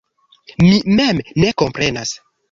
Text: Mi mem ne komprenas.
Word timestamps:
Mi 0.61 0.79
mem 0.99 1.19
ne 1.43 1.51
komprenas. 1.63 2.15